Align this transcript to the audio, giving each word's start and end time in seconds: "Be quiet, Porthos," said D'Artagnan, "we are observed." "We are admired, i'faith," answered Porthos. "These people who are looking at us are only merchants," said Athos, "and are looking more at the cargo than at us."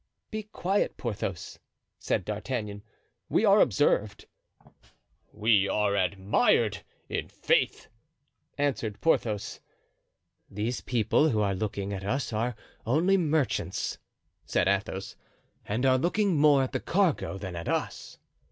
"Be 0.31 0.41
quiet, 0.41 0.97
Porthos," 0.97 1.59
said 1.99 2.25
D'Artagnan, 2.25 2.81
"we 3.29 3.45
are 3.45 3.59
observed." 3.61 4.25
"We 5.31 5.69
are 5.69 5.95
admired, 5.95 6.81
i'faith," 7.07 7.87
answered 8.57 8.99
Porthos. 8.99 9.59
"These 10.49 10.81
people 10.81 11.29
who 11.29 11.41
are 11.41 11.53
looking 11.53 11.93
at 11.93 12.03
us 12.03 12.33
are 12.33 12.55
only 12.83 13.15
merchants," 13.15 13.99
said 14.43 14.67
Athos, 14.67 15.17
"and 15.67 15.85
are 15.85 15.99
looking 15.99 16.35
more 16.35 16.63
at 16.63 16.71
the 16.71 16.79
cargo 16.79 17.37
than 17.37 17.55
at 17.55 17.69
us." 17.69 18.17